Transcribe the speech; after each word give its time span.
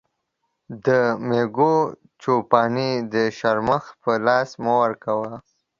د 0.85 0.87
مېږو 1.27 1.73
چو 2.21 2.33
پاني 2.51 2.91
د 3.13 3.15
شرمښ 3.37 3.85
په 4.01 4.11
لاس 4.25 4.49
مه 4.63 4.73
ورکوه. 4.81 5.33